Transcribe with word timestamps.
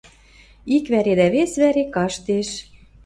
Ик 0.75 0.85
вӓре 0.91 1.13
дӓ 1.19 1.27
вес 1.33 1.51
вӓре 1.61 1.83
каштеш. 1.95 2.49